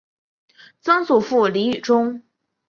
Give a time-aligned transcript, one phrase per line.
[0.79, 2.23] 曾祖父李允中。